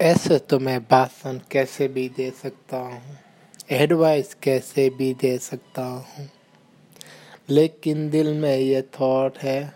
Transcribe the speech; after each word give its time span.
ऐसे 0.00 0.38
तो 0.38 0.58
मैं 0.58 0.80
भाषण 0.80 1.38
कैसे 1.50 1.88
भी 1.88 2.08
दे 2.08 2.30
सकता 2.30 2.76
हूँ 2.76 3.18
एडवाइस 3.70 4.34
कैसे 4.34 4.90
भी 4.90 5.14
दे 5.14 5.38
सकता 5.38 5.82
हूँ। 5.82 6.28
लेकिन 7.50 8.10
दिल 8.10 8.34
में 8.34 8.58
ये 8.58 8.82
थॉट 8.82 9.38
है 9.38 9.74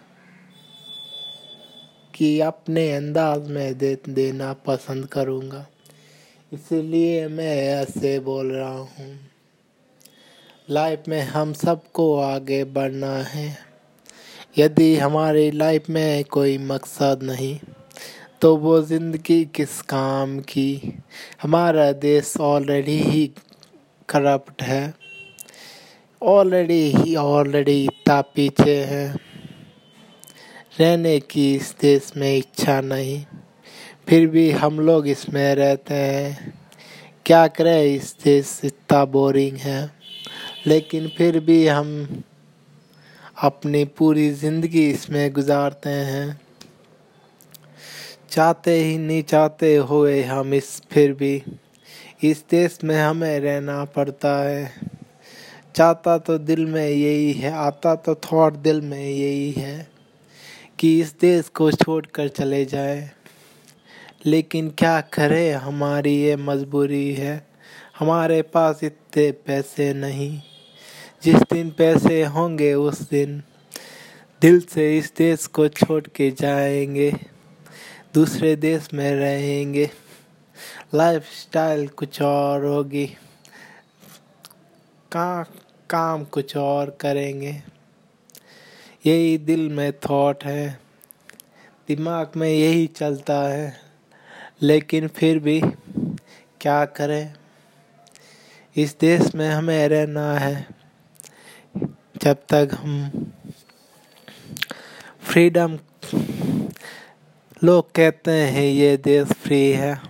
कि 2.14 2.40
अपने 2.40 2.92
अंदाज 2.92 3.48
में 3.48 3.78
दे, 3.78 3.98
देना 4.08 4.52
पसंद 4.52 5.06
करूँगा। 5.06 5.66
इसलिए 6.52 7.28
मैं 7.28 7.56
ऐसे 7.56 8.18
बोल 8.20 8.52
रहा 8.52 8.78
हूँ। 8.78 9.18
लाइफ 10.70 11.02
में 11.08 11.22
हम 11.22 11.52
सबको 11.52 12.20
आगे 12.20 12.64
बढ़ना 12.64 13.16
है। 13.16 13.58
यदि 14.58 14.96
हमारी 14.96 15.50
लाइफ 15.50 15.90
में 15.90 16.24
कोई 16.24 16.58
मकसद 16.58 17.20
नहीं 17.22 17.58
तो 18.42 18.56
वो 18.56 18.80
ज़िंदगी 18.82 19.44
किस 19.44 19.80
काम 19.82 20.38
की? 20.40 20.98
हमारा 21.42 21.92
देश 21.92 22.36
ऑलरेडी 22.40 22.98
ही 22.98 23.26
करप्ट 24.08 24.62
है। 24.62 24.94
ऑलरेडी 26.22 26.92
ही 26.96 27.16
ऑलरेडी 27.16 27.84
इतना 27.84 28.20
पीछे 28.20 28.84
है। 28.84 29.16
रहने 30.80 31.20
की 31.20 31.54
इस 31.54 31.74
देश 31.80 32.12
में 32.16 32.36
इच्छा 32.36 32.80
नहीं। 32.80 33.24
फिर 34.08 34.26
भी 34.26 34.50
हम 34.50 34.80
लोग 34.80 35.08
इसमें 35.08 35.54
रहते 35.54 35.94
हैं। 35.94 36.54
क्या 37.26 37.46
करें, 37.46 37.84
इस 37.84 38.16
देश 38.24 38.60
इतना 38.64 39.04
बोरिंग 39.04 39.56
है। 39.56 39.90
लेकिन 40.66 41.08
फिर 41.08 41.40
भी 41.40 41.66
हम 41.66 42.22
अपनी 43.42 43.84
पूरी 43.84 44.30
ज़िंदगी 44.30 44.90
इसमें 44.90 45.32
गुजारते 45.32 45.90
हैं। 45.90 46.40
चाहते 48.30 48.84
ही 48.84 48.98
नहीं 48.98 49.22
चाहते 49.22 49.76
हुए 49.76 50.22
हम 50.22 50.54
इस 50.54 50.82
फिर 50.90 51.12
भी 51.12 51.42
इस 52.22 52.44
देश 52.50 52.78
में 52.84 53.02
हमें 53.02 53.40
रहना 53.40 53.84
पड़ता 53.84 54.48
है। 54.48 54.72
चाहता 55.76 56.18
तो 56.18 56.38
दिल 56.38 56.66
में 56.66 56.88
यही 56.88 57.32
है, 57.32 57.52
आता 57.52 57.94
तो 57.94 58.14
थॉट 58.14 58.54
दिल 58.54 58.80
में 58.80 59.08
यही 59.08 59.52
है 59.52 59.90
कि 60.78 61.00
इस 61.00 61.14
देश 61.20 61.48
को 61.48 61.72
छोड़कर 61.72 62.28
चले 62.28 62.64
जाए। 62.64 63.10
लेकिन 64.26 64.70
क्या 64.70 65.00
करें, 65.00 65.52
हमारी 65.52 66.14
ये 66.14 66.36
मजबूरी 66.36 67.14
है। 67.14 67.46
हमारे 67.98 68.42
पास 68.42 68.80
इतने 68.84 69.32
पैसे 69.32 69.94
नहीं। 69.94 70.40
जिस 71.24 71.36
दिन 71.36 71.70
पैसे 71.70 72.24
होंगे, 72.24 72.74
उस 72.74 73.10
दिन 73.10 73.42
दिल 74.42 74.60
से 74.60 74.98
इस 74.98 75.12
देश 75.18 75.46
को 75.46 75.68
छोड़ 75.68 76.02
के 76.14 76.30
जाएँगे। 76.30 77.39
दूसरे 78.14 78.56
देश 78.56 78.94
में 78.94 79.12
रहेंगे। 79.12 79.90
लाइफ 80.94 81.22
स्टाइल 81.22 81.88
कुछ 81.88 82.22
और 82.22 82.64
होगी। 82.64 83.06
का, 85.12 85.42
काम 85.90 86.24
कुछ 86.24 86.56
और 86.56 86.98
करेंगे। 87.00 87.62
यही 89.06 89.38
दिल 89.38 89.68
में 89.68 89.92
थॉट 89.92 90.44
है। 90.44 90.80
दिमाग 91.88 92.30
में 92.36 92.48
यही 92.48 92.86
चलता 92.86 93.42
है। 93.42 93.80
लेकिन 94.62 95.08
फिर 95.08 95.38
भी 95.38 95.60
क्या 96.60 96.84
करें? 96.84 97.34
इस 98.76 98.96
देश 99.00 99.34
में 99.34 99.50
हमें 99.50 99.88
रहना 99.88 100.34
है। 100.34 100.66
जब 102.22 102.34
तक 102.34 102.68
हम 102.74 103.10
फ्रीडम 105.20 105.78
लोग 107.64 107.92
कहते 107.92 108.30
हैं, 108.30 108.64
ये 108.64 108.96
देश 108.96 109.28
फ्री 109.28 109.70
है। 109.70 110.02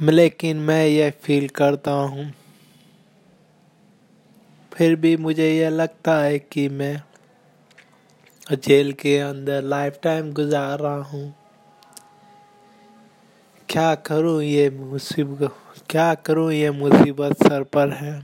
लेकिन 0.00 0.56
मैं 0.56 0.86
ये 0.86 1.10
फील 1.10 1.48
करता 1.48 1.90
हूँ। 1.90 2.32
फिर 4.72 4.96
भी 4.96 5.16
मुझे 5.16 5.54
यह 5.54 5.68
लगता 5.68 6.18
है 6.18 6.38
कि 6.38 6.68
मैं 6.68 7.02
जेल 8.52 8.92
के 8.92 9.18
अंदर 9.18 9.62
लाइफ 9.62 9.98
टाइम 10.02 10.32
गुजार 10.32 10.78
रहा 10.78 11.02
हूँ। 11.02 11.34
क्या 13.68 13.94
करूँ 13.94 14.42
ये 14.42 14.70
मुसीबत, 14.70 15.54
क्या 15.90 16.14
करूँ 16.14 16.52
ये 16.52 16.70
मुसीबत 16.70 17.32
सर 17.32 17.62
पर 17.62 17.90
है। 17.90 18.20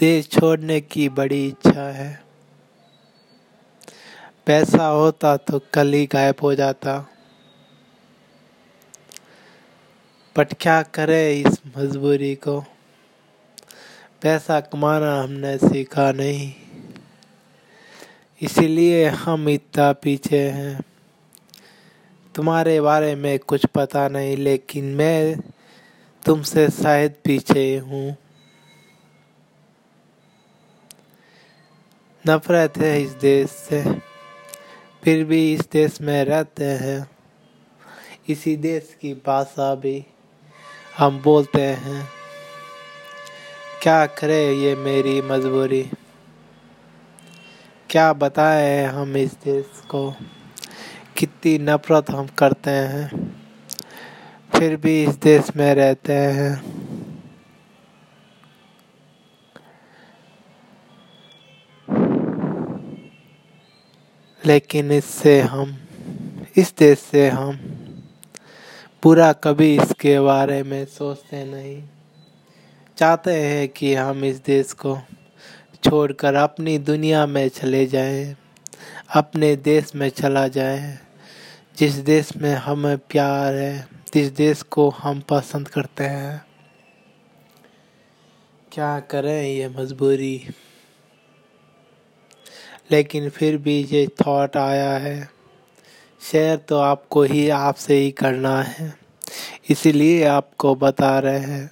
देश 0.00 0.28
छोड़ने 0.28 0.80
की 0.80 1.08
बड़ी 1.08 1.48
इच्छा 1.48 1.92
है। 1.92 2.29
पैसा 4.50 4.86
होता 4.86 5.36
तो 5.36 5.60
कल 5.74 5.92
ही 5.92 6.06
गायब 6.06 6.34
हो 6.42 6.54
जाता। 6.54 7.08
बट 10.38 10.54
क्या 10.60 10.82
करे 10.82 11.40
इस 11.40 11.60
मजबूरी 11.78 12.34
को? 12.34 12.60
पैसा 14.22 14.60
कमाना 14.60 15.22
हमने 15.22 15.58
सीखा 15.58 16.12
नहीं। 16.12 16.54
इसीलिए 18.42 19.08
हम 19.08 19.48
इतना 19.48 19.92
पीछे 19.92 20.50
हैं। 20.50 20.80
तुम्हारे 22.34 22.80
बारे 22.80 23.14
में 23.14 23.38
कुछ 23.38 23.66
पता 23.66 24.08
नहीं, 24.08 24.36
लेकिन 24.36 24.84
मैं 24.84 25.36
तुमसे 26.26 26.68
शायद 26.68 27.14
पीछे 27.24 27.78
हूँ। 27.78 28.16
नफरत 32.28 32.72
है 32.76 33.02
इस 33.02 33.10
देश 33.10 33.50
से। 33.50 34.09
फिर 35.04 35.24
भी 35.24 35.54
इस 35.54 35.60
देश 35.72 36.00
में 36.00 36.24
रहते 36.24 36.64
हैं। 36.64 37.10
इसी 38.28 38.56
देश 38.56 38.96
की 39.00 39.14
भाषा 39.14 39.74
भी 39.74 40.06
हम 40.98 41.22
बोलते 41.22 41.62
हैं। 41.62 42.08
क्या 43.82 44.06
करे 44.06 44.52
ये 44.52 44.74
मेरी 44.74 45.22
मजबूरी? 45.22 45.90
क्या 47.90 48.12
बताए 48.12 48.84
हम 48.84 49.16
इस 49.16 49.32
देश 49.32 49.66
को? 49.88 50.14
कितनी 51.16 51.58
नफरत 51.58 52.10
हम 52.10 52.26
करते 52.26 52.70
हैं। 52.70 53.36
फिर 54.54 54.76
भी 54.76 55.04
इस 55.04 55.14
देश 55.14 55.56
में 55.56 55.74
रहते 55.74 56.12
हैं। 56.12 56.79
लेकिन 64.46 64.92
इससे 64.92 65.40
हम 65.40 65.76
इस 66.56 66.72
देश 66.78 66.98
से 66.98 67.28
हम 67.28 67.56
पूरा 69.02 69.32
कभी 69.32 69.74
इसके 69.76 70.18
बारे 70.20 70.62
में 70.62 70.84
सोचते 70.84 71.44
नहीं। 71.44 71.82
चाहते 72.98 73.34
हैं 73.34 73.68
कि 73.68 73.94
हम 73.94 74.24
इस 74.24 74.36
देश 74.44 74.72
को 74.72 74.96
छोड़कर 75.84 76.34
अपनी 76.34 76.78
दुनिया 76.78 77.26
में 77.26 77.48
चले 77.48 77.84
जाएँ, 77.86 78.36
अपने 79.14 79.54
देश 79.56 79.94
में 79.94 80.08
चला 80.10 80.46
जाए 80.48 80.98
जिस 81.78 81.94
देश 82.06 82.36
में 82.36 82.54
हमें 82.56 82.96
प्यार 82.98 83.54
है 83.54 83.88
जिस 84.14 84.32
देश 84.32 84.62
को 84.62 84.88
हम 84.90 85.20
पसंद 85.20 85.68
करते 85.68 86.04
हैं। 86.04 86.44
क्या 88.72 88.98
करें 89.00 89.42
ये 89.42 89.68
मजबूरी? 89.68 90.36
लेकिन 92.90 93.28
फिर 93.30 93.56
भी 93.58 93.76
ये 93.82 94.06
थॉट 94.20 94.56
आया 94.56 94.92
है 94.98 95.28
शेयर 96.22 96.56
तो 96.58 96.78
आपको 96.78 97.22
ही, 97.22 97.48
आपसे 97.48 97.94
ही 97.94 98.10
करना 98.12 98.56
है, 98.62 98.92
इसीलिए 99.70 100.24
आपको 100.24 100.74
बता 100.74 101.18
रहे 101.18 101.38
हैं। 101.40 101.70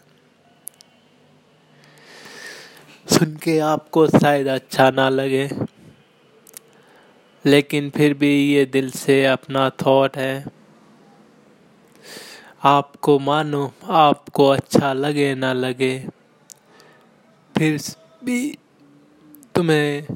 सुन 3.09 3.34
के 3.37 3.59
आपको 3.59 4.06
शायद 4.09 4.49
अच्छा 4.49 4.91
ना 4.91 5.09
लगे, 5.09 5.49
लेकिन 7.45 7.91
फिर 7.91 8.15
भी 8.15 8.32
ये 8.55 8.65
दिल 8.67 8.91
से 8.91 9.25
अपना 9.26 9.69
थॉट 9.82 10.17
है। 10.17 10.44
आपको 12.67 13.19
मानो 13.19 13.70
आपको 13.85 14.49
अच्छा 14.49 14.93
लगे 14.93 15.35
ना 15.35 15.53
लगे, 15.53 15.99
फिर 17.55 17.79
भी 18.25 18.41
तुम्हें 19.55 20.06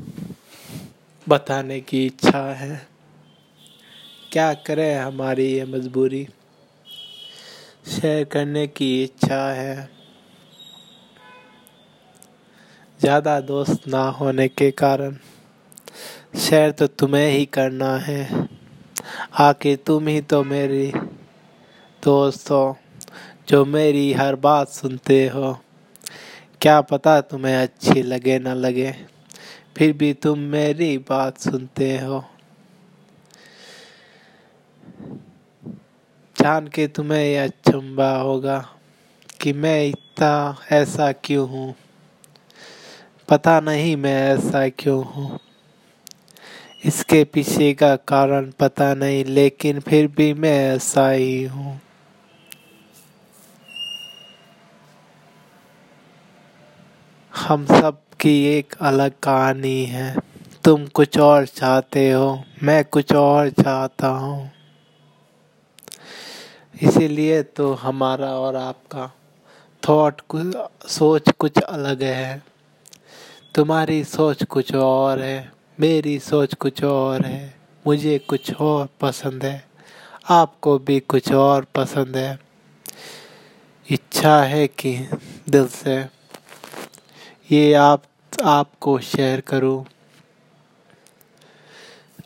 बताने 1.27 1.81
की 1.81 2.05
इच्छा 2.07 2.43
है। 2.55 2.87
क्या 4.33 4.53
करें 4.67 4.95
हमारी 4.97 5.47
ये 5.47 5.65
मजबूरी? 5.65 6.27
शेयर 7.89 8.25
करने 8.25 8.67
की 8.67 9.03
इच्छा 9.03 9.43
है। 9.53 9.89
ज़्यादा 13.01 13.39
दोस्त 13.41 13.87
ना 13.89 14.03
होने 14.11 14.49
के 14.49 14.71
कारण 14.71 15.17
शेयर 16.39 16.71
तो 16.71 16.87
तुम्हें 16.87 17.31
ही 17.31 17.45
करना 17.47 17.97
है। 17.99 18.49
आखिर 19.41 19.77
तुम 19.87 20.09
ही 20.09 20.21
तो 20.23 20.43
मेरी 20.45 20.93
दोस्त 22.03 22.49
जो 23.49 23.65
मेरी 23.67 24.13
हर 24.13 24.37
बात 24.41 24.69
सुनते 24.71 25.27
हो। 25.29 25.57
क्या 26.61 26.81
पता 26.83 27.21
तुम्हें 27.23 27.57
अच्छी 27.57 28.03
लगे 28.03 28.39
ना 28.39 28.55
लगे। 28.55 28.95
फिर 29.77 29.93
भी 29.93 30.15
तुम 30.15 30.39
मेरी 30.39 30.99
बात 30.99 31.39
सुनते 31.39 31.99
हो। 31.99 32.25
जान 36.41 36.69
के 36.69 36.87
तुम्हें 36.87 37.25
यह 37.25 37.49
चुम्बा 37.49 38.17
होगा 38.17 38.69
कि 39.41 39.53
मैं 39.53 39.87
इतना 39.87 40.57
ऐसा 40.73 41.13
क्यों 41.13 41.49
हूँ? 41.49 41.75
पता 43.29 43.61
नहीं 43.61 43.97
मैं 43.97 44.35
ऐसा 44.35 44.69
क्यों 44.69 45.05
हूँ। 45.05 45.39
इसके 46.85 47.25
पीछे 47.25 47.75
का 47.75 47.97
कारण 47.97 48.51
पता 48.51 48.95
नहीं, 48.95 49.25
लेकिन 49.25 49.81
फिर 49.81 50.07
भी 50.07 50.35
मैं 50.35 50.77
ऐसा 50.77 51.11
ही 51.11 51.45
हूँ। 51.45 51.81
हम 57.37 57.67
सब 57.67 58.02
की 58.23 58.45
एक 58.47 58.75
अलग 58.81 59.13
कहानी 59.23 59.85
है। 59.85 60.17
तुम 60.65 60.87
कुछ 60.87 61.19
और 61.19 61.47
चाहते 61.47 62.11
हो, 62.11 62.43
मैं 62.63 62.85
कुछ 62.85 63.13
और 63.13 63.49
चाहता 63.51 64.09
हूँ। 64.09 64.51
इसीलिए 66.83 67.43
तो 67.43 67.73
हमारा 67.75 68.27
और 68.27 68.57
आपका 68.57 69.11
थॉट 69.89 70.21
कुछ, 70.29 70.57
सोच 70.89 71.31
कुछ 71.31 71.59
अलग 71.59 72.03
है। 72.03 72.43
तुम्हारी 73.55 74.05
सोच 74.05 74.45
कुछ 74.45 74.75
और 74.75 75.21
है, 75.21 75.53
मेरी 75.81 76.19
सोच 76.19 76.55
कुछ 76.55 76.85
और 76.85 77.27
है, 77.27 77.55
मुझे 77.87 78.19
कुछ 78.19 78.55
और 78.55 78.89
पसंद 79.01 79.45
है, 79.45 79.65
आपको 80.31 80.79
भी 80.79 81.01
कुछ 81.01 81.33
और 81.33 81.67
पसंद 81.75 82.17
है। 82.17 82.39
इच्छा 83.91 84.43
है 84.43 84.67
कि 84.69 84.97
दिल 85.49 85.67
से 85.67 86.01
ये 87.51 87.73
आप 87.75 88.03
आपको 88.45 88.99
शेयर 88.99 89.41
करूँ। 89.41 89.87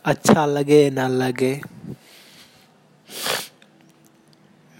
अच्छा 0.05 0.45
लगे 0.45 0.89
ना 0.89 1.07
लगे। 1.07 1.61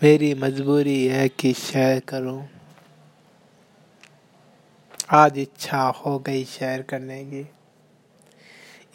मेरी 0.03 0.33
मजबूरी 0.33 1.05
है 1.05 1.29
कि 1.29 1.53
शेयर 1.53 1.99
करूँ। 1.99 2.47
आज 5.11 5.37
इच्छा 5.37 5.81
हो 5.81 6.19
गई 6.19 6.45
शेयर 6.45 6.81
करने 6.81 7.23
की। 7.25 7.49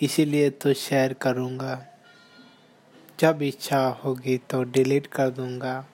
इसीलिए 0.02 0.50
तो 0.50 0.74
शेयर 0.74 1.12
करूँगा। 1.12 1.86
जब 3.20 3.42
इच्छा 3.42 3.86
होगी 3.86 4.38
तो 4.38 4.62
डिलीट 4.62 5.06
कर 5.06 5.30
दूँगा। 5.30 5.84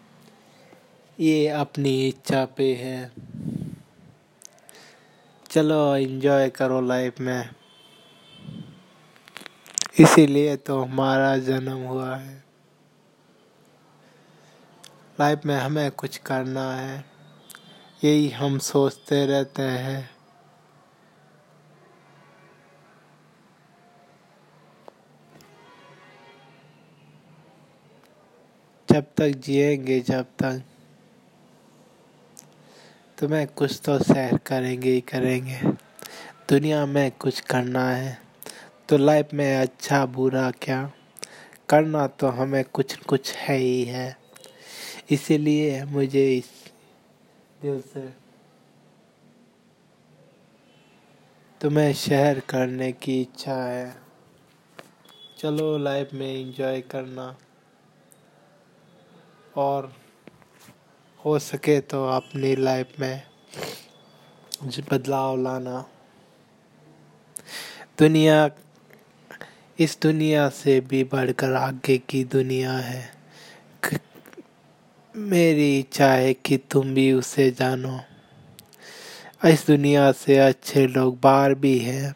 ये 1.20 1.48
अपनी 1.48 2.08
इच्छा 2.08 2.44
पे 2.44 2.74
है। 2.74 3.12
चलो 5.50 5.96
एंजॉय 5.96 6.50
करो 6.50 6.80
लाइफ 6.80 7.20
में। 7.20 7.54
इसीलिए 10.00 10.56
तो 10.56 10.84
हमारा 10.84 11.38
जन्म 11.38 11.72
हुआ 11.72 12.16
है। 12.16 12.44
लाइफ 15.20 15.40
में 15.46 15.56
हमें 15.56 15.90
कुछ 15.90 16.16
करना 16.16 16.74
है। 16.74 17.04
यही 18.04 18.28
हम 18.28 18.58
सोचते 18.58 19.26
रहते 19.26 19.62
हैं। 19.62 20.10
जब 28.92 29.04
तक 29.16 29.28
जिएँगे, 29.28 30.00
जब 30.00 30.22
तक 30.22 30.62
तुम्हें 33.18 33.46
कुछ 33.46 33.80
तो 33.84 33.98
सैर 33.98 34.36
करेंगे 34.36 34.90
ही 34.90 35.00
करेंगे। 35.00 35.58
दुनिया 36.48 36.84
में 36.86 37.10
कुछ 37.10 37.40
करना 37.40 37.88
है 37.90 38.18
तो 38.88 38.96
लाइफ 38.96 39.28
में 39.34 39.56
अच्छा 39.56 40.04
बुरा 40.06 40.50
क्या? 40.50 40.90
करना 41.68 42.06
तो 42.06 42.28
हमें 42.28 42.64
कुछ 42.64 42.96
कुछ 42.96 43.32
है 43.32 43.56
ही 43.56 43.82
है। 43.84 44.16
इसीलिए 45.10 45.84
मुझे 45.84 46.24
इस 46.36 46.50
दिल 47.62 47.80
से 47.80 48.08
तुम्हें 51.60 51.92
शहर 51.94 52.40
करने 52.40 52.92
की 52.92 53.20
इच्छा 53.20 53.62
है। 53.64 53.96
चलो 55.38 55.76
लाइफ 55.78 56.14
में 56.14 56.26
एंजॉय 56.26 56.80
करना। 56.80 57.36
और 59.56 59.92
हो 61.28 61.38
सके 61.38 61.80
तो 61.80 62.08
अपनी 62.08 62.56
लाइफ 62.56 63.00
में 63.00 63.22
बदलाव 64.62 65.42
लाना। 65.42 65.88
दुनिया, 67.98 68.50
इस 69.78 69.98
दुनिया 70.02 70.48
से 70.48 70.80
भी 70.80 71.04
बढ़कर 71.04 71.52
आगे 71.52 71.98
की 71.98 72.24
दुनिया 72.24 72.72
है। 72.72 73.14
मेरी 75.16 75.78
इच्छा 75.78 76.12
है 76.12 76.34
कि 76.34 76.56
तुम 76.56 76.94
भी 76.94 77.12
उसे 77.12 77.50
जानो। 77.50 78.00
इस 79.48 79.66
दुनिया 79.66 80.12
से 80.12 80.38
अच्छे 80.38 80.86
लोग 80.86 81.20
बाहर 81.20 81.54
भी 81.54 81.78
हैं। 81.78 82.14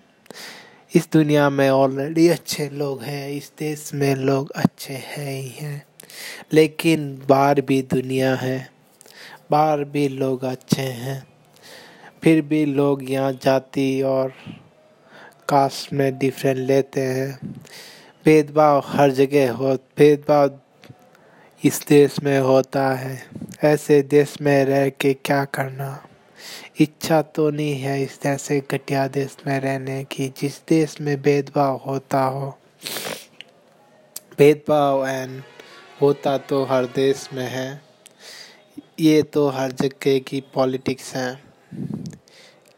इस 0.94 1.08
दुनिया 1.12 1.50
में 1.50 1.70
ऑलरेडी 1.70 2.28
अच्छे 2.28 2.68
लोग 2.68 3.02
हैं। 3.02 3.30
इस 3.30 3.52
देश 3.58 3.94
में 3.94 4.14
लोग 4.14 4.50
अच्छे 4.50 4.94
हैं 4.94 5.42
ही 5.42 5.48
हैं। 5.48 5.86
लेकिन 6.52 7.22
बाहर 7.28 7.60
भी 7.60 7.82
दुनिया 7.82 8.34
है। 8.34 8.71
बाहर 9.50 9.84
भी 9.84 10.08
लोग 10.08 10.44
अच्छे 10.44 10.82
हैं। 10.82 11.26
फिर 12.22 12.42
भी 12.42 12.64
लोग 12.64 13.10
यहाँ 13.10 13.32
जाति 13.32 14.02
और 14.02 14.32
कास्ट 15.48 15.92
में 15.92 16.18
डिफरेंट 16.18 16.58
लेते 16.58 17.00
हैं। 17.00 17.54
भेदभाव 18.24 18.82
हर 18.86 19.10
जगह 19.10 19.52
हो, 19.52 19.74
भेदभाव 19.74 20.58
इस 21.64 21.86
देश 21.88 22.22
में 22.22 22.40
होता 22.40 22.88
है। 22.94 23.28
ऐसे 23.64 24.02
देश 24.02 24.34
में 24.40 24.64
रह 24.64 24.88
के 24.88 25.14
क्या 25.14 25.44
करना? 25.44 26.06
इच्छा 26.80 27.22
तो 27.22 27.50
नहीं 27.50 27.80
है 27.80 28.02
इस 28.02 28.18
ऐसे 28.26 28.62
घटिया 28.70 29.08
देश 29.08 29.36
में 29.46 29.60
रहने 29.60 30.04
की, 30.04 30.28
जिस 30.28 30.62
देश 30.68 31.00
में 31.00 31.22
भेदभाव 31.22 31.82
होता 31.86 32.24
हो। 32.24 32.58
भेदभाव 34.38 35.08
एंड 35.08 35.42
होता 36.00 36.38
तो 36.38 36.64
हर 36.64 36.84
देश 36.84 37.28
में 37.32 37.48
है। 37.48 37.91
ये 39.02 39.22
तो 39.22 39.48
हर 39.48 39.72
जगह 39.72 40.18
की 40.18 40.40
पॉलिटिक्स 40.54 41.14
है। 41.14 41.42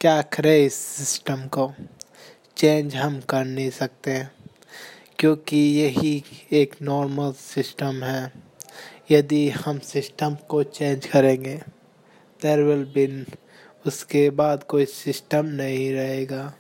क्या 0.01 0.23
करे 0.23 0.67
इस 0.67 0.75
सिस्टम 0.75 1.47
को? 1.47 1.75
चेंज 2.57 2.97
हम 2.97 3.21
कर 3.21 3.45
नहीं 3.45 3.71
सकते। 3.71 4.25
क्योंकि 5.19 5.57
यही 5.57 6.25
एक 6.53 6.75
नॉर्मल 6.83 7.33
सिस्टम 7.33 8.05
है। 8.05 8.33
यदि 9.11 9.49
हम 9.49 9.79
सिस्टम 9.79 10.35
को 10.35 10.63
चेंज 10.63 11.07
करेंगे 11.07 11.55
देर 12.43 12.63
विल 12.63 12.85
बिन 12.85 13.27
उसके 13.87 14.31
बाद 14.31 14.63
कोई 14.63 14.85
सिस्टम 14.85 15.47
नहीं 15.47 15.93
रहेगा। 15.93 16.55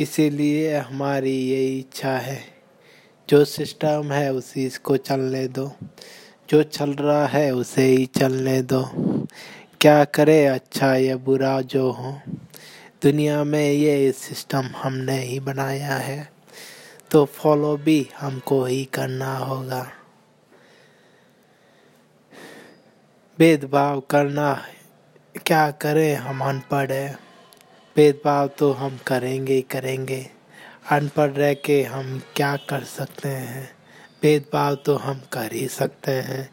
इसीलिए 0.00 0.76
हमारी 0.76 1.50
यही 1.50 1.78
इच्छा 1.78 2.18
है। 2.18 2.44
जो 3.28 3.44
सिस्टम 3.44 4.12
है 4.12 4.32
उसी 4.32 4.70
को 4.70 4.96
चलने 4.96 5.48
दो। 5.48 5.72
जो 6.50 6.62
चल 6.62 6.90
रहा 6.90 7.26
है 7.26 7.54
उसे 7.54 7.82
ही 7.82 8.06
चलने 8.06 8.62
दो। 8.62 8.82
क्या 9.80 10.04
करे 10.04 10.46
अच्छा 10.46 10.94
या 10.94 11.16
बुरा 11.16 11.60
जो 11.60 11.90
हो। 11.90 12.20
दुनिया 13.02 13.44
में 13.44 13.72
ये 13.72 14.12
सिस्टम 14.12 14.62
हमने 14.76 15.18
ही 15.18 15.40
बनाया 15.40 15.96
है। 15.96 16.32
तो 17.10 17.24
फॉलो 17.24 17.76
भी 17.76 18.10
हमको 18.18 18.64
ही 18.64 18.84
करना 18.84 19.36
होगा। 19.36 19.92
भेदभाव 23.38 24.00
करना 24.00 24.66
क्या 25.46 25.70
करें 25.70 26.16
हम 26.16 26.40
अनपढ़ 26.40 26.92
है। 26.92 27.18
भेदभाव 27.96 28.48
तो 28.48 28.72
हम 28.72 28.98
करेंगे 29.06 29.54
ही 29.54 29.62
करेंगे। 29.62 30.30
अनपढ़ 30.90 31.30
रह 31.30 31.54
के 31.54 31.82
हम 31.82 32.22
क्या 32.36 32.56
कर 32.56 32.84
सकते 32.84 33.28
हैं। 33.28 33.77
भेदभाव 34.22 34.74
तो 34.74 34.96
हम 34.96 35.22
कर 35.32 35.52
ही 35.52 35.68
सकते 35.68 36.12
हैं। 36.12 36.50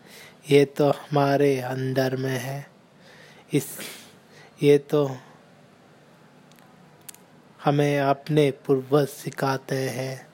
ये 0.49 0.65
तो 0.65 0.89
हमारे 0.89 1.59
अंदर 1.59 2.15
में 2.15 2.39
है। 2.39 2.67
इस, 3.53 3.77
ये 4.63 4.77
तो 4.77 5.17
हमें 7.63 7.99
अपने 7.99 8.51
पूर्वज 8.51 9.07
सिखाते 9.07 9.75
हैं। 9.75 10.27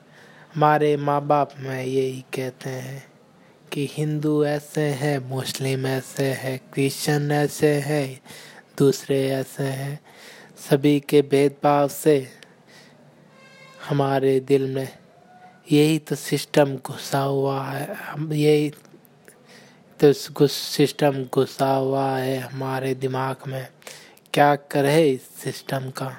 हमारे 0.55 0.97
माँ 0.97 1.21
बाप 1.21 1.53
में 1.59 1.83
यही 1.83 2.21
कहते 2.21 2.69
हैं 2.69 3.11
कि 3.71 3.87
हिंदू 3.91 4.45
ऐसे 4.45 4.81
हैं, 4.81 5.19
मुस्लिम 5.19 5.87
ऐसे 5.87 6.23
हैं, 6.23 6.59
क्रिश्चियन 6.73 7.31
ऐसे 7.31 7.73
हैं, 7.73 8.21
दूसरे 8.77 9.29
ऐसे 9.29 9.63
हैं। 9.63 9.99
सभी 10.69 10.99
के 10.99 11.21
भेदभाव 11.21 11.87
से 11.87 12.27
हमारे 13.89 14.39
दिल 14.39 14.75
में 14.75 15.00
यही 15.71 15.97
तो 15.99 16.15
सिस्टम 16.15 16.75
घुसा 16.77 17.19
हुआ 17.19 17.63
है। 17.63 17.95
हम 17.95 18.31
यही 18.33 18.69
तो 19.99 20.47
सिस्टम 20.47 21.23
घुसा 21.25 21.67
हुआ 21.67 22.07
है 22.17 22.37
हमारे 22.39 22.93
दिमाग 22.95 23.47
में। 23.47 23.67
क्या 24.33 24.55
करे 24.55 25.09
इस 25.09 25.29
सिस्टम 25.43 25.89
का? 25.91 26.09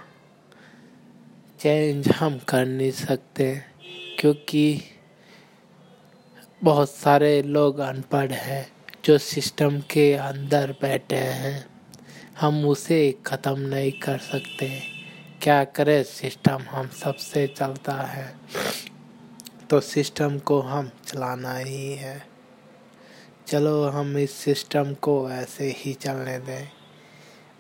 चेंज 1.61 2.09
हम 2.11 2.39
कर 2.49 2.65
नहीं 2.67 2.91
सकते, 2.93 3.55
क्योंकि 4.21 4.81
बहुत 6.63 6.91
सारे 6.91 7.43
लोग 7.43 7.79
अनपढ़ 7.81 8.33
हैं 8.33 8.67
जो 9.05 9.19
सिस्टम 9.19 9.81
के 9.91 10.13
अंदर 10.15 10.73
बैठे 10.83 11.17
हैं। 11.17 11.65
हम 12.41 12.65
उसे 12.67 13.01
ख़त्म 13.27 13.59
नहीं 13.61 13.93
कर 14.01 14.19
सकते। 14.21 14.69
क्या 15.43 15.63
करे 15.67 16.03
सिस्टम 16.05 16.63
हम 16.71 16.89
सबसे 16.97 17.47
चलता 17.49 18.01
है। 18.03 18.33
तो 19.73 19.81
सिस्टम 19.81 20.39
को 20.39 20.61
हम 20.61 20.91
चलाना 21.07 21.57
ही 21.57 21.93
है। 21.93 22.27
चलो 23.47 23.85
हम 23.85 24.19
इस 24.19 24.33
सिस्टम 24.33 24.95
को 24.95 25.31
ऐसे 25.31 25.75
ही 25.79 25.93
चलने 25.93 26.39
दें। 26.39 26.69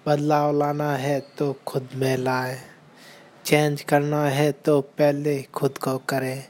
बदलाव 0.06 0.58
लाना 0.58 0.96
है 0.96 1.20
तो 1.20 1.56
खुद 1.66 1.88
में 1.94 2.16
लाए। 2.16 2.60
चेंज 3.44 3.82
करना 3.82 4.24
है 4.24 4.52
तो 4.52 4.80
पहले 4.80 5.42
खुद 5.42 5.78
को 5.78 5.98
करें। 5.98 6.44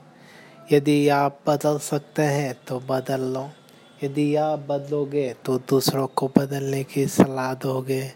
यदि 0.72 1.08
आप 1.08 1.40
बदल 1.46 1.78
सकते 1.78 2.22
हैं 2.22 2.54
तो 2.68 2.80
बदल 2.80 3.20
लो। 3.20 3.50
यदि 4.04 4.36
आप 4.36 4.58
बदलोगे 4.58 5.36
तो 5.44 5.58
दूसरों 5.58 6.06
को 6.06 6.32
बदलने 6.38 6.84
की 6.84 7.06
सलाह 7.06 7.54
दोगे। 7.54 8.12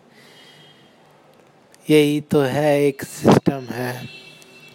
यही 1.91 2.21
तो 2.21 2.41
है 2.41 2.83
एक 2.83 3.03
सिस्टम 3.03 3.61
है। 3.61 4.09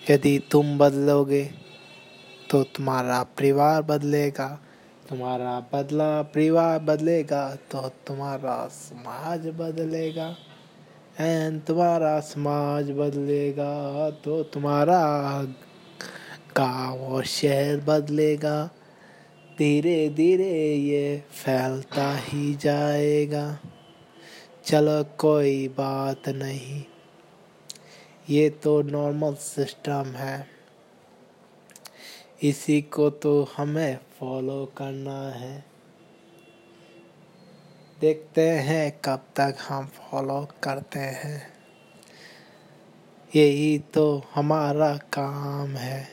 यदि 0.09 0.43
तुम 0.51 0.77
बदलोगे 0.77 1.60
तो 2.51 2.61
तुम्हारा 2.65 3.21
परिवार 3.37 3.81
बदलेगा। 3.81 4.47
तुम्हारा 5.09 5.59
बदला 5.73 6.21
परिवार 6.31 6.79
बदलेगा 6.81 7.43
तो 7.71 7.87
तुम्हारा 8.07 8.55
समाज 8.69 9.47
बदलेगा। 9.57 10.27
एंड 11.17 11.61
तुम्हारा 11.63 12.19
समाज 12.25 12.91
बदलेगा 12.91 14.09
तो 14.23 14.41
तुम्हारा 14.45 15.01
गाँव 16.57 17.01
और 17.05 17.25
शहर 17.27 17.79
बदलेगा। 17.87 18.59
धीरे 19.57 19.97
धीरे 20.09 20.53
ये 20.75 21.23
फैलता 21.33 22.13
ही 22.19 22.53
जाएगा। 22.55 23.45
चलो 24.65 25.03
कोई 25.19 25.67
बात 25.77 26.29
नहीं, 26.31 26.83
ये 28.27 28.49
तो 28.63 28.81
नॉर्मल 28.83 29.33
सिस्टम 29.41 30.15
है। 30.15 30.60
इसी 32.43 32.81
को 32.81 33.09
तो 33.09 33.49
हमें 33.57 33.99
फॉलो 34.19 34.73
करना 34.77 35.29
है। 35.29 35.65
देखते 38.01 38.49
हैं 38.49 39.01
कब 39.05 39.25
तक 39.35 39.57
हम 39.67 39.85
फॉलो 39.85 40.47
करते 40.63 40.99
हैं। 40.99 41.53
यही 43.35 43.79
तो 43.79 44.23
हमारा 44.35 44.97
काम 44.97 45.67
है। 45.67 46.07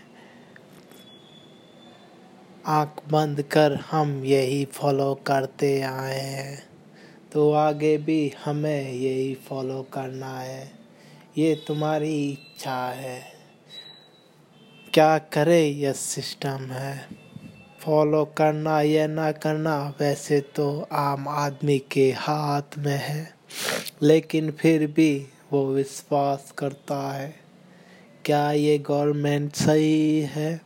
आँख 2.67 3.03
बंद 3.11 3.43
कर 3.43 3.75
हम 3.75 4.25
यही 4.25 4.65
फॉलो 4.65 5.15
करते 5.15 5.81
आए 5.81 6.21
हैं। 6.21 6.69
तो 7.33 7.53
आगे 7.53 7.99
भी 7.99 8.35
हमें 8.45 8.93
यही 8.93 9.35
फॉलो 9.35 9.83
करना 9.83 10.41
है। 10.41 10.73
ये 11.39 11.65
तुम्हारी 11.67 12.31
इच्छा 12.31 12.89
है। 12.89 13.38
क्या 14.99 15.19
करे 15.19 15.67
यह 15.67 15.93
सिस्टम 15.93 16.65
है? 16.71 17.09
फॉलो 17.81 18.25
करना 18.25 18.83
या 18.83 19.07
ना 19.07 19.33
करना 19.33 19.95
वैसे 20.01 20.41
तो 20.41 20.89
आम 20.93 21.29
आदमी 21.29 21.79
के 21.79 22.13
हाथ 22.13 22.79
में 22.79 22.97
है, 22.97 23.35
लेकिन 24.03 24.51
फिर 24.51 24.87
भी 24.87 25.27
वो 25.53 25.75
विश्वास 25.75 26.55
करता 26.59 27.13
है। 27.13 27.35
क्या 28.25 28.53
ये 28.53 28.79
गवर्नमेंट 28.79 29.53
सही 29.53 30.21
है? 30.21 30.61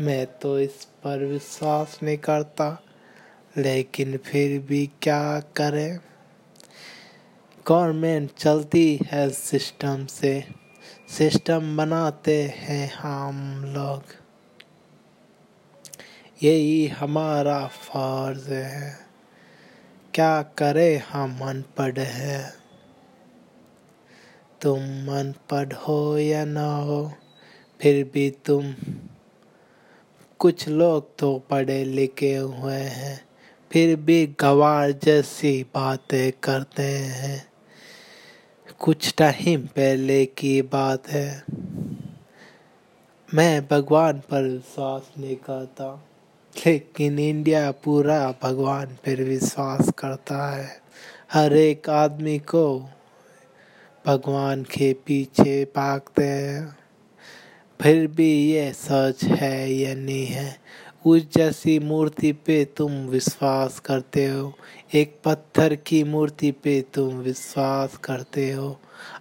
मैं 0.00 0.26
तो 0.26 0.60
इस 0.60 0.84
पर 0.84 1.24
विश्वास 1.24 1.98
नहीं 2.02 2.18
करता, 2.18 2.82
लेकिन 3.58 4.16
फिर 4.16 4.60
भी 4.60 4.90
क्या 5.02 5.40
करें? 5.40 5.98
गवर्नमेंट 7.68 8.30
चलती 8.38 8.98
है 9.06 9.30
सिस्टम 9.30 10.06
से। 10.06 10.61
सिस्टम 11.08 11.76
बनाते 11.76 12.42
हैं 12.42 12.94
हम 12.94 13.64
लोग। 13.64 14.02
यही 16.42 16.86
हमारा 16.86 17.66
फ़र्ज़ 17.66 18.50
है। 18.50 18.98
क्या 20.14 20.42
करे 20.42 20.96
हम 20.96 21.40
अनपढ़ 21.40 21.98
हैं? 21.98 22.54
तुम 24.60 24.80
अनपढ़ 25.18 25.72
हो 25.72 26.18
या 26.18 26.44
ना 26.44 26.76
हो, 26.76 27.12
फिर 27.80 28.10
भी 28.14 28.30
तुम 28.30 28.74
कुछ 30.38 30.68
लोग 30.68 31.18
तो 31.18 31.38
पढ़े 31.38 31.84
लिखे 31.84 32.36
हुए 32.36 32.74
हैं, 32.74 33.24
फिर 33.72 33.96
भी 33.96 34.34
गवार 34.40 34.92
जैसी 34.92 35.62
बातें 35.62 36.32
करते 36.32 36.82
हैं। 36.82 37.51
कुछ 38.82 39.14
टाइम 39.18 39.60
पहले 39.60 40.26
की 40.26 40.62
बात 40.62 41.08
है। 41.08 41.42
मैं 43.34 43.66
भगवान 43.68 44.18
पर 44.18 44.42
विश्वास 44.42 45.10
नहीं 45.18 45.36
करता, 45.36 46.08
लेकिन 46.54 47.18
इंडिया 47.18 47.70
पूरा 47.70 48.34
भगवान 48.42 48.86
पर 48.86 49.22
विश्वास 49.22 49.90
करता 49.98 50.50
है। 50.56 50.80
हर 51.32 51.52
एक 51.52 51.88
आदमी 51.90 52.38
को 52.38 52.90
भगवान 54.06 54.62
के 54.62 54.92
पीछे 54.92 55.64
भागते 55.64 56.24
हैं। 56.24 56.76
फिर 57.80 58.06
भी 58.06 58.50
ये 58.52 58.72
सच 58.72 59.24
है 59.24 59.72
या 59.72 59.94
नहीं 59.94 60.26
है 60.26 60.58
उस 61.06 61.32
जैसी 61.32 61.78
मूर्ति 61.78 62.32
पे 62.32 62.64
तुम 62.64 62.92
विश्वास 62.92 63.78
करते 63.80 64.26
हो। 64.26 64.52
एक 64.94 65.16
पत्थर 65.24 65.74
की 65.74 66.04
मूर्ति 66.04 66.50
पे 66.50 66.80
तुम 66.94 67.14
विश्वास 67.14 67.96
करते 67.96 68.50
हो। 68.52 68.78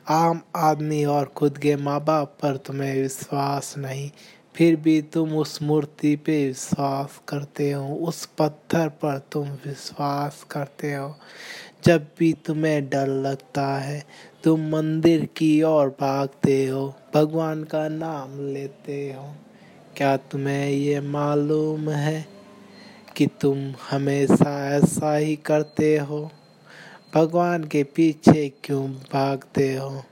आम 0.10 0.42
आदमी 0.56 1.06
और 1.06 1.26
खुद 1.26 1.58
के 1.58 1.76
माँ 1.76 2.04
बाप 2.04 2.38
पर 2.42 2.58
तुम्हें 2.58 3.02
विश्वास 3.02 3.78
नहीं, 3.78 4.12
फिर 4.56 4.76
भी 4.76 5.02
तुम 5.02 5.34
उस 5.38 5.62
मूर्ति 5.62 6.16
पे 6.16 6.48
विश्वास 6.48 7.22
करते 7.28 7.72
हो। 7.72 7.96
उस 7.96 8.26
पत्थर 8.26 8.88
पर 8.90 9.18
तुम 9.32 9.50
विश्वास 9.50 10.46
करते 10.52 10.94
हो। 10.94 11.16
जब 11.86 12.08
भी 12.20 12.34
तुम्हें 12.34 12.90
डर 12.90 13.08
लगता 13.08 13.68
है, 13.78 14.06
तुम 14.44 14.70
मंदिर 14.70 15.26
की 15.38 15.62
ओर 15.64 15.88
भागते 15.90 16.66
हो, 16.68 16.94
भगवान 17.16 17.64
का 17.64 17.88
नाम 17.88 18.54
लेते 18.54 19.14
हो। 19.14 19.36
क्या 19.98 20.18
तुम्हें 20.18 20.70
ये 20.70 21.00
मालूम 21.02 21.90
है 21.90 22.26
कि 23.18 23.28
तुम 23.42 23.74
हमेशा 23.92 24.76
ऐसा 24.76 25.16
ही 25.16 25.36
करते 25.36 25.98
हो? 25.98 26.32
भगवान 27.16 27.64
के 27.64 27.84
पीछे 27.84 28.48
क्यों 28.64 28.88
भागते 28.90 29.76
हो? 29.76 30.04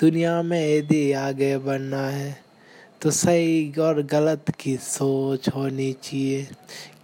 दुनिया 0.00 0.42
में 0.42 0.76
यदि 0.76 1.12
आगे 1.12 1.58
बढ़ना 1.58 2.06
है 2.08 2.36
तो 3.02 3.10
सही 3.10 3.72
और 3.80 4.02
गलत 4.02 4.50
की 4.60 4.76
सोच 4.76 5.48
होनी 5.48 5.92
चाहिए। 5.92 6.46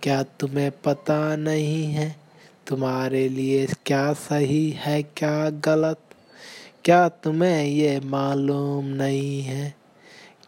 क्या 0.02 0.22
तुम्हें 0.22 0.70
पता 0.84 1.36
नहीं 1.36 1.84
है 1.84 2.16
तुम्हारे 2.66 3.28
लिए 3.28 3.66
क्या 3.86 4.12
सही 4.12 4.70
है, 4.70 5.02
क्या 5.02 5.50
गलत? 5.50 5.98
क्या 6.84 7.08
तुम्हें 7.08 7.64
ये 7.64 8.00
मालूम 8.00 8.86
नहीं 8.86 9.42
है 9.42 9.79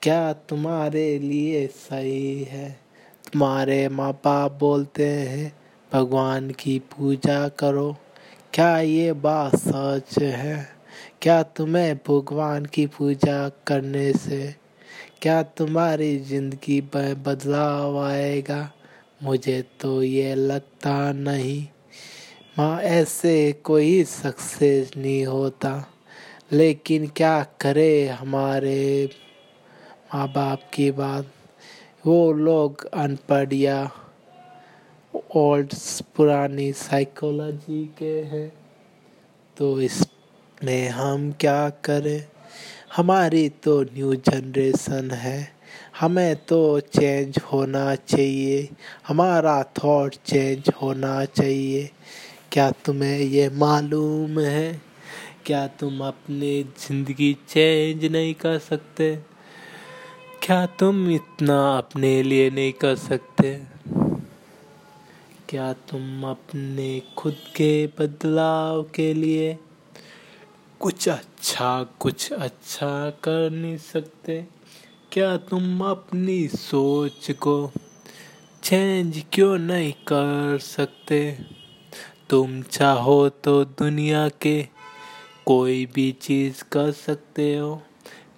क्या 0.02 0.32
तुम्हारे 0.32 1.18
लिए 1.18 1.66
सही 1.66 2.44
है? 2.44 2.80
तुम्हारे 3.32 3.88
माँ 3.88 4.12
बाप 4.12 4.52
बोलते 4.52 5.06
हैं, 5.06 5.52
भगवान 5.92 6.50
की 6.50 6.78
पूजा 6.78 7.48
करो। 7.48 7.96
क्या 8.54 8.80
ये 8.80 9.12
बात 9.12 9.56
सच 9.56 10.18
है? 10.18 10.68
क्या 11.22 11.42
तुम्हें 11.42 11.96
भगवान 11.96 12.64
की 12.64 12.86
पूजा 12.86 13.48
करने 13.48 14.12
से, 14.12 14.54
क्या 15.22 15.42
तुम्हारी 15.42 16.18
ज़िंदगी 16.18 16.88
में 16.94 17.22
बदलाव 17.22 18.04
आएगा? 18.04 18.72
मुझे 19.22 19.64
तो 19.80 20.02
ये 20.02 20.34
लगता 20.34 21.12
नहीं। 21.12 21.66
माँ, 22.58 22.80
ऐसे 22.80 23.52
कोई 23.52 24.04
सक्सेस 24.04 24.90
नहीं 24.96 25.26
होता। 25.26 25.88
लेकिन 26.52 27.06
क्या 27.06 27.46
करे 27.60 28.08
हमारे 28.08 29.10
माँ 30.14 30.28
बाप 30.28 30.62
की 30.74 30.90
बात 30.90 31.26
वो 32.06 32.32
लोग 32.32 32.84
अनपढ़ 32.86 33.54
या 33.54 33.90
ओल्ड 35.36 35.74
पुरानी 36.16 36.72
साइकोलॉजी 36.72 37.84
के 37.98 38.20
हैं। 38.20 38.52
तो 39.56 39.80
इसमें 39.80 40.88
हम 40.88 41.32
क्या 41.32 41.68
करें? 41.68 42.24
हमारी 42.96 43.48
तो 43.48 43.82
न्यू 43.82 44.14
जनरेशन 44.14 45.10
है। 45.10 45.52
हमें 46.00 46.36
तो 46.36 46.80
चेंज 46.80 47.38
होना 47.52 47.94
चाहिए। 47.94 48.68
हमारा 49.08 49.62
थॉट 49.62 50.14
चेंज 50.14 50.70
होना 50.82 51.24
चाहिए। 51.24 51.90
क्या 52.52 52.70
तुम्हें 52.70 53.18
ये 53.18 53.48
मालूम 53.48 54.40
है? 54.40 54.80
क्या 55.46 55.66
तुम 55.66 56.00
अपनी 56.00 56.62
ज़िंदगी 56.62 57.36
चेंज 57.48 58.04
नहीं 58.04 58.34
कर 58.34 58.58
सकते? 58.58 59.31
क्या 60.42 60.66
तुम 60.66 61.10
इतना 61.10 61.78
अपने 61.78 62.22
लिए 62.22 62.50
नहीं 62.50 62.72
कर 62.72 62.96
सकते? 62.96 63.62
क्या 65.48 65.72
तुम 65.72 66.24
अपने 66.24 67.02
खुद 67.16 67.34
के 67.56 67.86
बदलाव 67.86 68.82
के 68.82 69.14
लिए 69.14 69.58
कुछ 70.80 71.08
अच्छा 71.08 71.82
कुछ 71.82 72.32
अच्छा 72.32 73.10
कर 73.10 73.50
नहीं 73.50 73.76
सकते? 73.76 74.46
क्या 75.12 75.36
तुम 75.36 75.80
अपनी 75.80 76.48
सोच 76.48 77.30
को 77.30 77.72
चेंज 78.62 79.24
क्यों 79.32 79.58
नहीं 79.58 79.92
कर 79.92 80.58
सकते? 80.58 81.38
तुम 82.30 82.62
चाहो 82.62 83.28
तो 83.28 83.64
दुनिया 83.64 84.28
के 84.28 84.68
कोई 85.46 85.86
भी 85.86 86.12
चीज़ 86.12 86.64
कर 86.72 86.92
सकते 86.92 87.56
हो। 87.56 87.82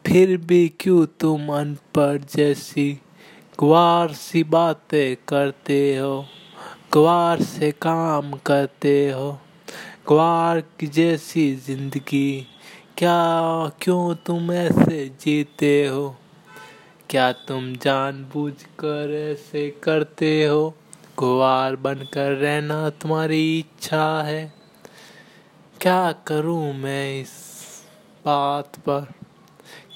फिर 0.06 0.36
भी 0.36 0.68
क्यों 0.80 1.06
तुम 1.20 1.48
अनपढ़ 1.48 2.18
जैसी 2.36 3.00
ग्वार 3.60 4.12
सी 4.12 4.44
बातें 4.44 5.16
करते 5.28 5.96
हो? 5.96 6.24
ग्वार 6.92 7.42
से 7.42 7.70
काम 7.70 8.32
करते 8.32 9.10
हो? 9.10 9.40
ग्वार 10.08 10.60
की 10.60 10.86
जैसी 10.86 11.54
ज़िंदगी, 11.56 12.46
क्या 12.98 13.18
क्यों 13.82 14.14
तुम 14.14 14.52
ऐसे 14.52 15.08
जीते 15.08 15.86
हो? 15.86 16.16
क्या 17.10 17.32
तुम 17.32 17.72
जानबूझकर 17.76 19.32
ऐसे 19.32 19.70
करते 19.84 20.44
हो? 20.44 20.74
ग्वार 21.18 21.76
बनकर 21.76 22.32
रहना 22.32 22.90
तुम्हारी 22.90 23.58
इच्छा 23.58 24.22
है। 24.22 24.52
क्या 25.80 26.12
करूँ 26.12 26.74
मैं 26.74 27.20
इस 27.20 27.32
बात 28.26 28.78
पर? 28.78 29.23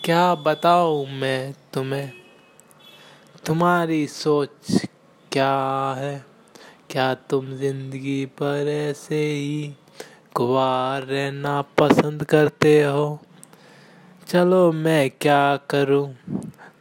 क्या 0.09 0.35
बताऊँ 0.35 1.07
मैं 1.07 1.55
तुम्हें? 1.75 2.13
तुम्हारी 3.47 4.07
सोच 4.07 4.51
क्या 5.33 5.95
है? 5.99 6.25
क्या 6.91 7.15
तुम 7.15 7.47
ज़िंदगी 7.57 8.27
पर 8.27 8.69
ऐसे 8.69 9.31
ही 9.33 9.75
गुआर 10.37 11.03
रहना 11.03 11.63
पसंद 11.63 12.25
करते 12.25 12.83
हो? 12.83 13.21
चलो 14.29 14.73
मैं 14.73 15.11
क्या 15.21 15.57
करूँ? 15.57 16.15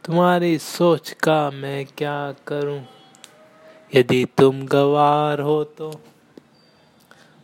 तुम्हारी 0.04 0.58
सोच 0.58 1.10
का 1.10 1.50
मैं 1.50 1.86
क्या 1.86 2.34
करूँ? 2.46 2.80
यदि 3.94 4.26
तुम 4.38 4.62
गवार 4.62 5.40
हो 5.40 5.64
तो 5.64 6.00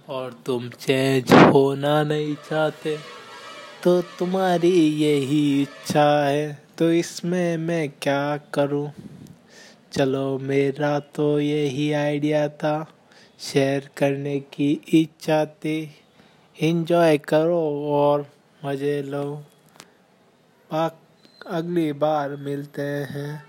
और 0.08 0.32
तुम 0.46 0.68
चेंज 0.68 1.32
होना 1.32 2.02
नहीं 2.02 2.34
चाहते 2.34 3.23
तो 3.84 4.02
तुम्हारी 4.02 5.02
यही 5.02 5.62
इच्छा 5.62 6.26
है 6.26 6.62
तो 6.78 6.92
इसमें 6.92 7.56
मैं 7.56 7.88
क्या 8.02 8.36
करूँ? 8.36 8.92
चलो, 9.92 10.38
मेरा 10.38 10.98
तो 11.00 11.40
यही 11.40 11.92
आइडिया 11.92 12.48
था। 12.48 12.88
शेयर 13.38 13.90
करने 13.96 14.40
की 14.40 14.80
इच्छा 14.88 15.44
थी। 15.44 15.90
इन्जॉय 16.60 17.18
करो 17.18 17.86
और 17.86 18.26
मज़े 18.64 19.02
लो। 19.02 19.44
अगली 21.46 21.92
बार 21.92 22.36
मिलते 22.36 22.82
हैं। 22.82 23.44